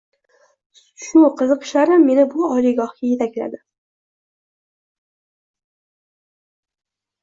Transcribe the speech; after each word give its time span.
Shu 1.07 1.21
qiziqishlarim 1.41 2.07
meni 2.09 2.25
bu 2.33 2.49
oliygohga 2.49 3.13
yetakladi. 3.13 3.63